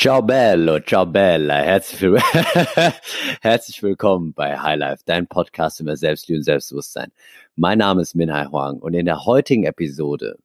[0.00, 2.20] Ciao bello, ciao bella, herzlich, will
[3.42, 7.10] herzlich willkommen bei Highlife, dein Podcast über Selbstliebe und Selbstbewusstsein.
[7.56, 10.38] Mein Name ist Minhai Huang und in der heutigen Episode,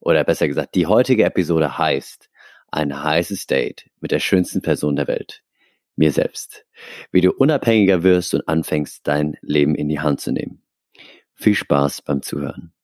[0.00, 2.28] oder besser gesagt, die heutige Episode heißt
[2.72, 5.42] ein heißes Date mit der schönsten Person der Welt,
[5.96, 6.66] mir selbst.
[7.10, 10.62] Wie du unabhängiger wirst und anfängst, dein Leben in die Hand zu nehmen.
[11.36, 12.74] Viel Spaß beim Zuhören.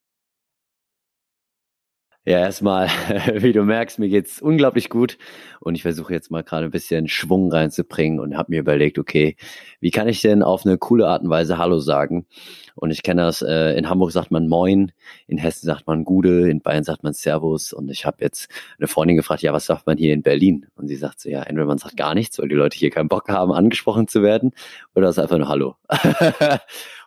[2.28, 2.88] Ja, erstmal,
[3.34, 5.16] wie du merkst, mir geht's unglaublich gut
[5.60, 9.36] und ich versuche jetzt mal gerade ein bisschen Schwung reinzubringen und habe mir überlegt, okay,
[9.78, 12.26] wie kann ich denn auf eine coole Art und Weise Hallo sagen?
[12.74, 14.90] Und ich kenne das, äh, in Hamburg sagt man Moin,
[15.28, 18.88] in Hessen sagt man Gude, in Bayern sagt man Servus und ich habe jetzt eine
[18.88, 20.66] Freundin gefragt, ja, was sagt man hier in Berlin?
[20.74, 23.08] Und sie sagt so, ja, entweder man sagt gar nichts, weil die Leute hier keinen
[23.08, 24.50] Bock haben, angesprochen zu werden,
[24.96, 25.76] oder es ist einfach nur Hallo.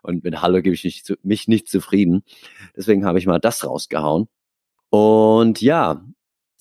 [0.02, 2.24] und mit Hallo gebe ich mich, mich nicht zufrieden.
[2.78, 4.30] Deswegen habe ich mal das rausgehauen.
[4.90, 6.04] Und ja,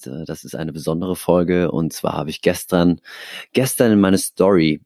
[0.04, 1.70] das ist eine besondere Folge.
[1.70, 3.00] Und zwar habe ich gestern,
[3.52, 4.80] gestern in meine Story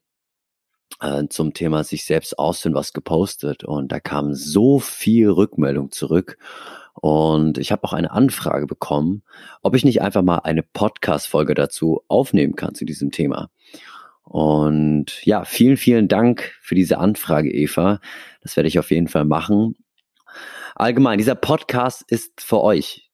[1.00, 3.64] äh, zum Thema sich selbst ausfinden was gepostet.
[3.64, 6.38] Und da kam so viel Rückmeldung zurück.
[6.94, 9.22] Und ich habe auch eine Anfrage bekommen,
[9.62, 13.50] ob ich nicht einfach mal eine Podcast-Folge dazu aufnehmen kann zu diesem Thema.
[14.24, 18.00] Und ja, vielen, vielen Dank für diese Anfrage, Eva.
[18.40, 19.76] Das werde ich auf jeden Fall machen.
[20.74, 23.11] Allgemein, dieser Podcast ist für euch.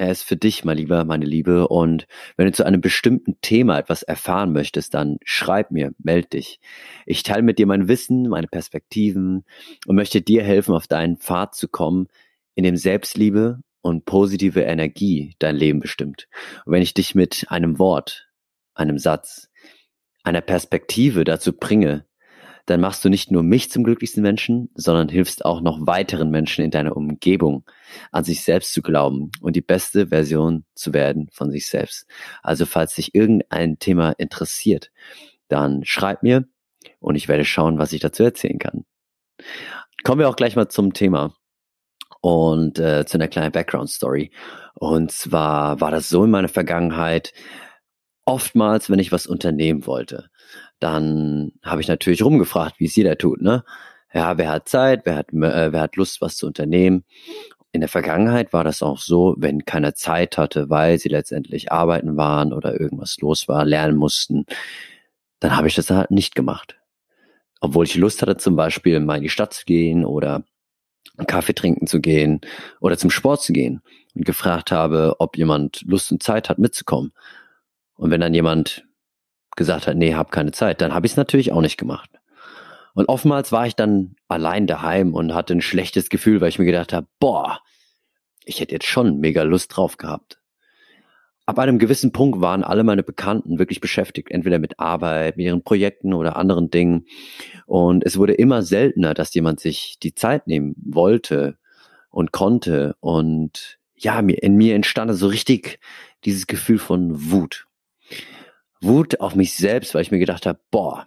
[0.00, 1.68] Er ist für dich, mein Lieber, meine Liebe.
[1.68, 2.06] Und
[2.38, 6.58] wenn du zu einem bestimmten Thema etwas erfahren möchtest, dann schreib mir, meld dich.
[7.04, 9.44] Ich teile mit dir mein Wissen, meine Perspektiven
[9.86, 12.08] und möchte dir helfen, auf deinen Pfad zu kommen,
[12.54, 16.28] in dem Selbstliebe und positive Energie dein Leben bestimmt.
[16.64, 18.30] Und wenn ich dich mit einem Wort,
[18.72, 19.50] einem Satz,
[20.22, 22.06] einer Perspektive dazu bringe,
[22.70, 26.64] dann machst du nicht nur mich zum glücklichsten Menschen, sondern hilfst auch noch weiteren Menschen
[26.64, 27.64] in deiner Umgebung
[28.12, 32.06] an sich selbst zu glauben und die beste Version zu werden von sich selbst.
[32.42, 34.92] Also falls dich irgendein Thema interessiert,
[35.48, 36.44] dann schreib mir
[37.00, 38.84] und ich werde schauen, was ich dazu erzählen kann.
[40.04, 41.34] Kommen wir auch gleich mal zum Thema
[42.20, 44.30] und äh, zu einer kleinen Background Story.
[44.74, 47.32] Und zwar war das so in meiner Vergangenheit,
[48.24, 50.30] oftmals, wenn ich was unternehmen wollte,
[50.80, 53.64] dann habe ich natürlich rumgefragt, wie es jeder tut, ne?
[54.12, 57.04] Ja, wer hat Zeit, wer hat, äh, wer hat Lust, was zu unternehmen?
[57.72, 62.16] In der Vergangenheit war das auch so, wenn keiner Zeit hatte, weil sie letztendlich arbeiten
[62.16, 64.46] waren oder irgendwas los war, lernen mussten,
[65.38, 66.76] dann habe ich das halt nicht gemacht.
[67.60, 70.44] Obwohl ich Lust hatte, zum Beispiel mal in die Stadt zu gehen oder
[71.26, 72.40] Kaffee trinken zu gehen
[72.80, 73.82] oder zum Sport zu gehen
[74.14, 77.12] und gefragt habe, ob jemand Lust und Zeit hat, mitzukommen.
[77.94, 78.84] Und wenn dann jemand
[79.60, 82.08] gesagt hat, nee, hab keine Zeit, dann habe ich es natürlich auch nicht gemacht.
[82.94, 86.64] Und oftmals war ich dann allein daheim und hatte ein schlechtes Gefühl, weil ich mir
[86.64, 87.60] gedacht habe, boah,
[88.46, 90.40] ich hätte jetzt schon mega Lust drauf gehabt.
[91.44, 95.62] Ab einem gewissen Punkt waren alle meine Bekannten wirklich beschäftigt, entweder mit Arbeit, mit ihren
[95.62, 97.04] Projekten oder anderen Dingen.
[97.66, 101.58] Und es wurde immer seltener, dass jemand sich die Zeit nehmen wollte
[102.08, 102.96] und konnte.
[103.00, 105.80] Und ja, in mir entstand so richtig
[106.24, 107.66] dieses Gefühl von Wut.
[108.80, 111.06] Wut auf mich selbst, weil ich mir gedacht habe, boah,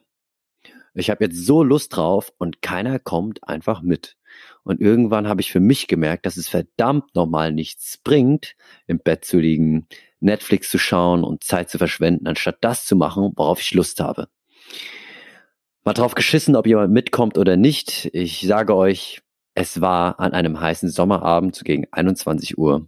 [0.94, 4.16] ich habe jetzt so Lust drauf und keiner kommt einfach mit.
[4.64, 8.56] Und irgendwann habe ich für mich gemerkt, dass es verdammt nochmal nichts bringt,
[8.88, 9.88] im Bett zu liegen,
[10.20, 14.28] Netflix zu schauen und Zeit zu verschwenden, anstatt das zu machen, worauf ich Lust habe.
[15.84, 18.10] Mal drauf geschissen, ob jemand mitkommt oder nicht.
[18.14, 19.22] Ich sage euch,
[19.56, 22.88] es war an einem heißen Sommerabend so gegen 21 Uhr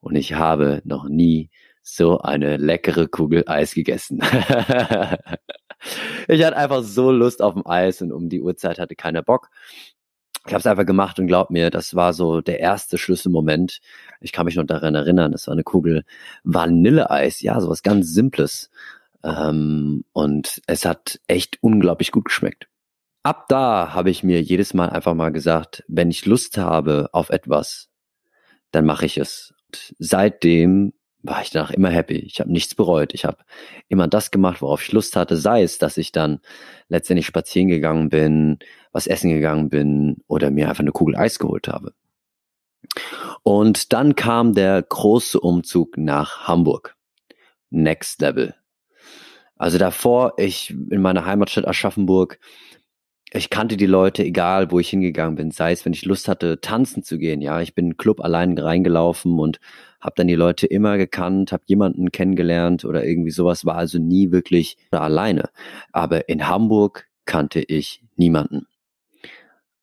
[0.00, 1.50] und ich habe noch nie
[1.94, 4.20] so eine leckere Kugel Eis gegessen.
[6.28, 9.50] ich hatte einfach so Lust auf dem Eis und um die Uhrzeit hatte keiner Bock.
[10.46, 13.80] Ich habe es einfach gemacht und glaub mir, das war so der erste Schlüsselmoment.
[14.20, 16.04] Ich kann mich noch daran erinnern, das war eine Kugel
[16.44, 18.70] Vanilleeis, ja, sowas ganz Simples.
[19.22, 22.68] Ähm, und es hat echt unglaublich gut geschmeckt.
[23.22, 27.28] Ab da habe ich mir jedes Mal einfach mal gesagt, wenn ich Lust habe auf
[27.28, 27.90] etwas,
[28.70, 29.52] dann mache ich es.
[29.66, 32.16] Und seitdem war ich danach immer happy.
[32.16, 33.14] Ich habe nichts bereut.
[33.14, 33.38] Ich habe
[33.88, 36.40] immer das gemacht, worauf ich Lust hatte, sei es, dass ich dann
[36.88, 38.58] letztendlich spazieren gegangen bin,
[38.92, 41.92] was essen gegangen bin oder mir einfach eine Kugel Eis geholt habe.
[43.42, 46.96] Und dann kam der große Umzug nach Hamburg.
[47.70, 48.54] Next Level.
[49.56, 52.40] Also davor, ich in meiner Heimatstadt Aschaffenburg,
[53.32, 56.60] ich kannte die Leute, egal wo ich hingegangen bin, sei es, wenn ich Lust hatte,
[56.60, 57.40] tanzen zu gehen.
[57.40, 59.60] Ja, ich bin in den Club allein reingelaufen und
[60.00, 64.32] habe dann die Leute immer gekannt, habe jemanden kennengelernt oder irgendwie sowas, war also nie
[64.32, 65.50] wirklich alleine.
[65.92, 68.66] Aber in Hamburg kannte ich niemanden.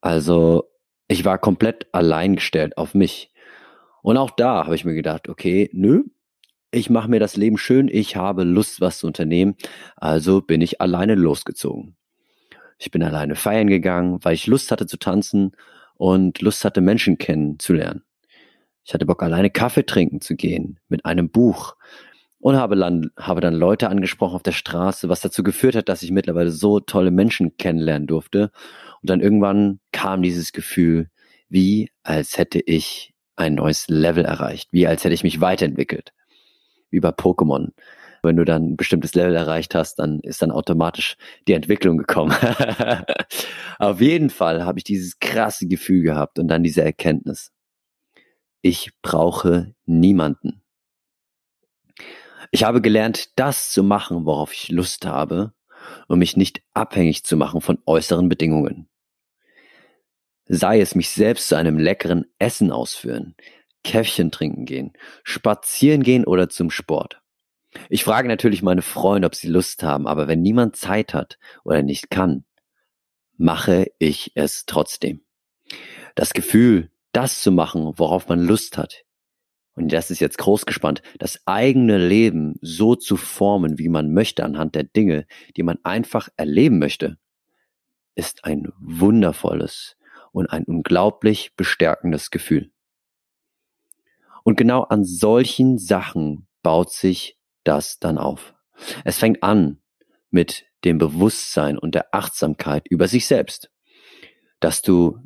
[0.02, 0.66] Also
[1.08, 3.32] ich war komplett allein gestellt auf mich.
[4.02, 6.04] Und auch da habe ich mir gedacht, okay, nö,
[6.72, 9.56] ich mache mir das Leben schön, ich habe Lust, was zu unternehmen,
[9.96, 11.97] also bin ich alleine losgezogen.
[12.77, 15.56] Ich bin alleine feiern gegangen, weil ich Lust hatte zu tanzen
[15.95, 18.03] und Lust hatte, Menschen kennenzulernen.
[18.83, 21.75] Ich hatte Bock, alleine Kaffee trinken zu gehen mit einem Buch
[22.39, 26.03] und habe dann, habe dann Leute angesprochen auf der Straße, was dazu geführt hat, dass
[26.03, 28.51] ich mittlerweile so tolle Menschen kennenlernen durfte.
[29.01, 31.09] Und dann irgendwann kam dieses Gefühl,
[31.50, 36.13] wie als hätte ich ein neues Level erreicht, wie als hätte ich mich weiterentwickelt.
[36.89, 37.71] Wie bei Pokémon.
[38.27, 41.15] Wenn du dann ein bestimmtes Level erreicht hast, dann ist dann automatisch
[41.47, 42.35] die Entwicklung gekommen.
[43.79, 47.53] Auf jeden Fall habe ich dieses krasse Gefühl gehabt und dann diese Erkenntnis.
[48.62, 50.62] Ich brauche niemanden.
[52.51, 55.53] Ich habe gelernt, das zu machen, worauf ich Lust habe,
[56.09, 58.89] um mich nicht abhängig zu machen von äußeren Bedingungen.
[60.45, 63.35] Sei es mich selbst zu einem leckeren Essen ausführen,
[63.83, 64.91] Käffchen trinken gehen,
[65.24, 67.21] spazieren gehen oder zum Sport.
[67.89, 71.83] Ich frage natürlich meine Freunde, ob sie Lust haben, aber wenn niemand Zeit hat oder
[71.83, 72.45] nicht kann,
[73.38, 75.21] mache ich es trotzdem.
[76.15, 79.06] Das Gefühl, das zu machen, worauf man Lust hat,
[79.77, 84.44] und das ist jetzt groß gespannt, das eigene Leben so zu formen, wie man möchte,
[84.44, 87.19] anhand der Dinge, die man einfach erleben möchte,
[88.15, 89.95] ist ein wundervolles
[90.31, 92.71] und ein unglaublich bestärkendes Gefühl.
[94.44, 97.37] Und genau an solchen Sachen baut sich
[97.68, 98.54] das dann auf.
[99.04, 99.81] Es fängt an
[100.30, 103.72] mit dem Bewusstsein und der Achtsamkeit über sich selbst,
[104.60, 105.19] dass du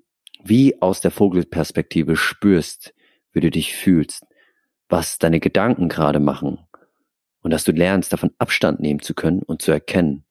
[0.44, 2.94] wie aus der Vogelperspektive spürst,
[3.32, 4.26] wie du dich fühlst,
[4.90, 6.60] was deine Gedanken gerade machen
[7.42, 10.26] und dass du lernst, davon Abstand nehmen zu können und zu erkennen,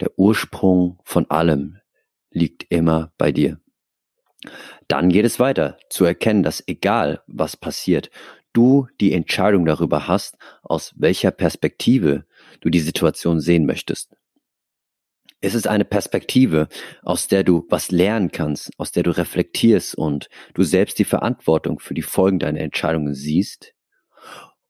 [0.00, 1.78] der Ursprung von allem
[2.30, 3.60] liegt immer bei dir.
[4.88, 8.10] Dann geht es weiter, zu erkennen, dass egal was passiert,
[8.52, 12.24] du die Entscheidung darüber hast, aus welcher Perspektive
[12.60, 14.16] du die Situation sehen möchtest.
[15.44, 16.68] Es ist eine Perspektive,
[17.02, 21.80] aus der du was lernen kannst, aus der du reflektierst und du selbst die Verantwortung
[21.80, 23.74] für die Folgen deiner Entscheidungen siehst?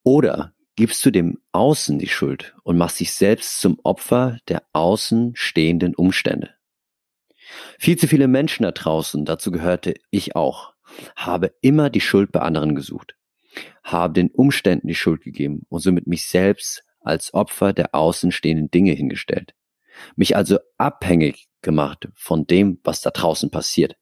[0.03, 5.33] Oder gibst du dem Außen die Schuld und machst dich selbst zum Opfer der außen
[5.35, 6.55] stehenden Umstände?
[7.79, 10.73] Viel zu viele Menschen da draußen, dazu gehörte ich auch,
[11.17, 13.15] habe immer die Schuld bei anderen gesucht,
[13.83, 18.93] habe den Umständen die Schuld gegeben und somit mich selbst als Opfer der außenstehenden Dinge
[18.93, 19.55] hingestellt
[20.17, 23.97] mich also abhängig gemacht von dem, was da draußen passiert.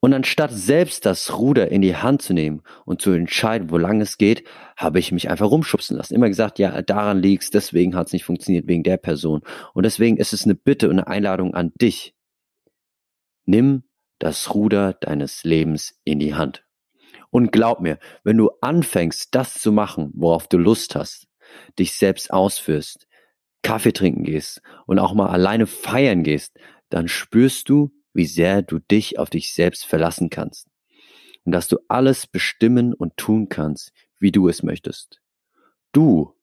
[0.00, 4.00] Und anstatt selbst das Ruder in die Hand zu nehmen und zu entscheiden, wo lang
[4.00, 4.42] es geht,
[4.76, 6.14] habe ich mich einfach rumschubsen lassen.
[6.14, 9.42] Immer gesagt, ja, daran liegt's, deswegen hat es nicht funktioniert, wegen der Person.
[9.74, 12.16] Und deswegen ist es eine Bitte und eine Einladung an dich.
[13.44, 13.84] Nimm
[14.18, 16.64] das Ruder deines Lebens in die Hand.
[17.32, 21.28] Und glaub mir, wenn du anfängst, das zu machen, worauf du Lust hast,
[21.78, 23.08] dich selbst ausführst,
[23.62, 26.58] Kaffee trinken gehst und auch mal alleine feiern gehst,
[26.90, 30.68] dann spürst du, wie sehr du dich auf dich selbst verlassen kannst.
[31.44, 35.22] Und dass du alles bestimmen und tun kannst, wie du es möchtest.
[35.92, 36.34] Du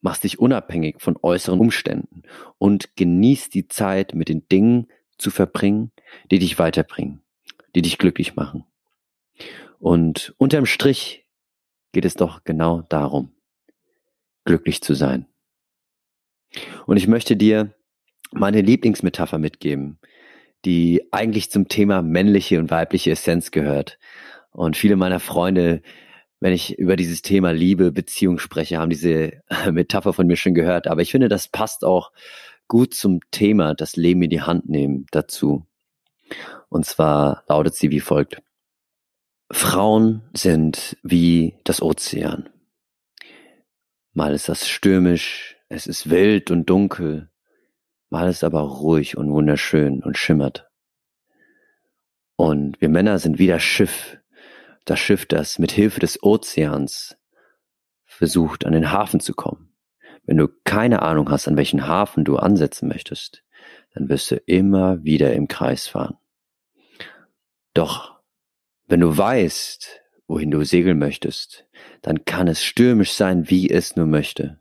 [0.00, 2.22] machst dich unabhängig von äußeren Umständen
[2.56, 4.86] und genießt die Zeit mit den Dingen
[5.18, 5.92] zu verbringen,
[6.30, 7.20] die dich weiterbringen,
[7.74, 8.64] die dich glücklich machen.
[9.80, 11.26] Und unterm Strich
[11.92, 13.32] geht es doch genau darum,
[14.44, 15.26] glücklich zu sein.
[16.86, 17.74] Und ich möchte dir
[18.30, 19.98] meine Lieblingsmetapher mitgeben,
[20.66, 23.98] die eigentlich zum Thema männliche und weibliche Essenz gehört.
[24.50, 25.80] Und viele meiner Freunde,
[26.40, 30.88] wenn ich über dieses Thema Liebe, Beziehung spreche, haben diese Metapher von mir schon gehört.
[30.88, 32.12] Aber ich finde, das passt auch
[32.68, 35.64] gut zum Thema, das Leben in die Hand nehmen dazu.
[36.68, 38.42] Und zwar lautet sie wie folgt.
[39.50, 42.48] Frauen sind wie das Ozean.
[44.12, 47.30] Mal ist das stürmisch, es ist wild und dunkel,
[48.10, 50.70] mal ist aber ruhig und wunderschön und schimmert.
[52.36, 54.18] Und wir Männer sind wie das Schiff,
[54.84, 57.16] das Schiff, das mit Hilfe des Ozeans
[58.04, 59.74] versucht, an den Hafen zu kommen.
[60.24, 63.42] Wenn du keine Ahnung hast, an welchen Hafen du ansetzen möchtest,
[63.94, 66.18] dann wirst du immer wieder im Kreis fahren.
[67.74, 68.19] Doch
[68.90, 71.64] wenn du weißt, wohin du segeln möchtest,
[72.02, 74.58] dann kann es stürmisch sein, wie es nur möchte.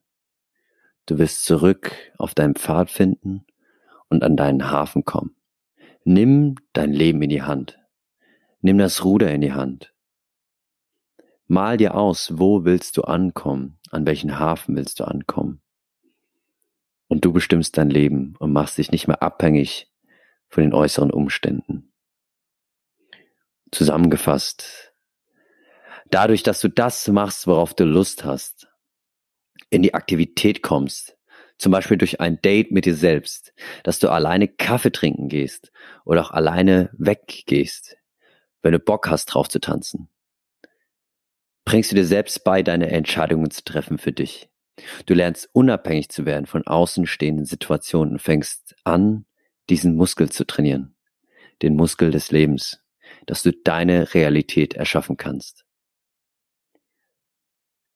[1.08, 3.44] Du wirst zurück auf deinen Pfad finden
[4.08, 5.36] und an deinen Hafen kommen.
[6.04, 7.80] Nimm dein Leben in die Hand.
[8.62, 9.96] Nimm das Ruder in die Hand.
[11.48, 15.62] Mal dir aus, wo willst du ankommen, an welchen Hafen willst du ankommen.
[17.08, 19.92] Und du bestimmst dein Leben und machst dich nicht mehr abhängig
[20.50, 21.89] von den äußeren Umständen.
[23.72, 24.94] Zusammengefasst,
[26.10, 28.68] dadurch, dass du das machst, worauf du Lust hast,
[29.70, 31.18] in die Aktivität kommst,
[31.58, 35.72] zum Beispiel durch ein Date mit dir selbst, dass du alleine Kaffee trinken gehst
[36.06, 37.98] oder auch alleine weggehst,
[38.62, 40.10] wenn du Bock hast, drauf zu tanzen.
[41.66, 44.50] Bringst du dir selbst bei, deine Entscheidungen zu treffen für dich.
[45.06, 49.26] Du lernst unabhängig zu werden von außenstehenden Situationen und fängst an,
[49.70, 50.96] diesen Muskel zu trainieren.
[51.62, 52.82] Den Muskel des Lebens,
[53.30, 55.64] dass du deine Realität erschaffen kannst.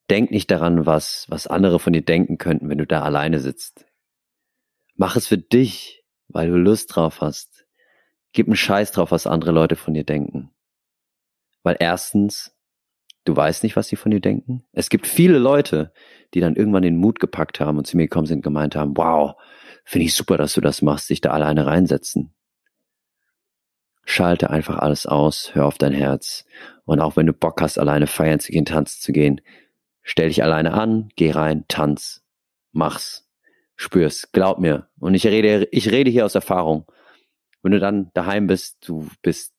[0.08, 3.88] Denk nicht daran, was, was andere von dir denken könnten, wenn du da alleine sitzt.
[4.96, 7.66] Mach es für dich, weil du Lust drauf hast.
[8.32, 10.52] Gib einen Scheiß drauf, was andere Leute von dir denken.
[11.64, 12.56] Weil erstens,
[13.24, 14.64] du weißt nicht, was sie von dir denken.
[14.72, 15.94] Es gibt viele Leute,
[16.36, 18.96] die dann irgendwann den Mut gepackt haben und zu mir gekommen sind und gemeint haben,
[18.96, 19.34] wow,
[19.84, 22.36] finde ich super, dass du das machst, sich da alleine reinsetzen.
[24.06, 26.46] Schalte einfach alles aus, hör auf dein Herz.
[26.86, 29.42] Und auch wenn du Bock hast, alleine feiern zu gehen, tanzen zu gehen,
[30.04, 32.22] Stell dich alleine an, geh rein, tanz,
[32.74, 33.30] mach's,
[33.78, 34.90] spür's, glaub mir.
[35.00, 36.86] Und ich rede, ich rede hier aus Erfahrung.
[37.62, 39.54] Wenn du dann daheim bist, du bist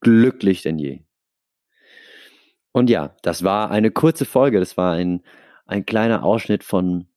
[0.00, 1.00] glücklich denn je.
[2.72, 4.60] Und ja, das war eine kurze Folge.
[4.60, 5.24] Das war ein,
[5.64, 7.08] ein kleiner Ausschnitt von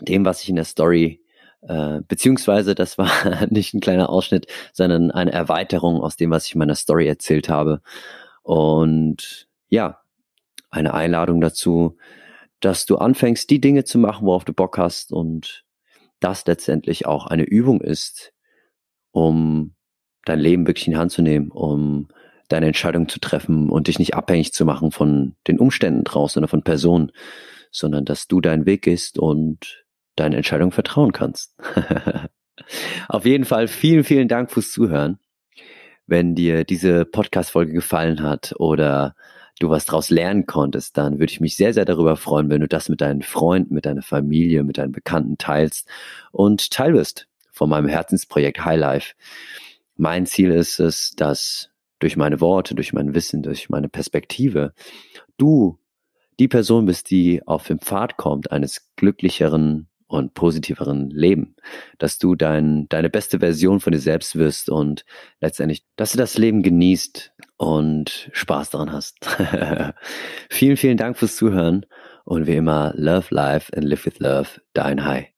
[0.00, 1.23] dem, was ich in der Story,
[1.68, 3.10] äh, beziehungsweise das war
[3.50, 7.48] nicht ein kleiner Ausschnitt, sondern eine Erweiterung aus dem, was ich in meiner Story erzählt
[7.48, 7.80] habe.
[8.42, 10.00] Und ja,
[10.70, 11.96] eine Einladung dazu,
[12.60, 15.64] dass du anfängst, die Dinge zu machen, worauf du Bock hast und
[16.20, 18.32] das letztendlich auch eine Übung ist,
[19.12, 19.74] um
[20.24, 22.08] dein Leben wirklich in die Hand zu nehmen, um
[22.48, 26.48] deine Entscheidung zu treffen und dich nicht abhängig zu machen von den Umständen draußen oder
[26.48, 27.12] von Personen,
[27.70, 29.83] sondern dass du deinen Weg gehst und
[30.16, 31.54] deine Entscheidung vertrauen kannst.
[33.08, 35.18] Auf jeden Fall vielen, vielen Dank fürs Zuhören.
[36.06, 39.14] Wenn dir diese Podcast-Folge gefallen hat oder
[39.58, 42.68] du was daraus lernen konntest, dann würde ich mich sehr, sehr darüber freuen, wenn du
[42.68, 45.88] das mit deinen Freunden, mit deiner Familie, mit deinen Bekannten teilst
[46.32, 49.14] und Teil wirst von meinem Herzensprojekt Highlife.
[49.96, 54.74] Mein Ziel ist es, dass durch meine Worte, durch mein Wissen, durch meine Perspektive
[55.36, 55.78] du
[56.40, 61.56] die Person bist, die auf den Pfad kommt eines glücklicheren und positiveren Leben,
[61.98, 65.04] dass du dein, deine beste Version von dir selbst wirst und
[65.40, 69.26] letztendlich, dass du das Leben genießt und Spaß daran hast.
[70.50, 71.84] vielen, vielen Dank fürs Zuhören
[72.24, 75.33] und wie immer, love life and live with love, dein High.